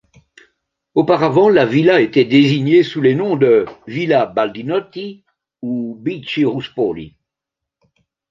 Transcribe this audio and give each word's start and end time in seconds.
Auparavant, 0.95 1.47
la 1.47 1.63
villa 1.67 2.01
était 2.01 2.25
désignée 2.25 2.81
sous 2.81 3.01
les 3.01 3.13
noms 3.13 3.35
de 3.35 3.65
Villa 3.85 4.25
Baldinotti 4.25 5.23
ou 5.61 5.95
Bichi 6.01 6.43
Ruspoli. 6.43 7.15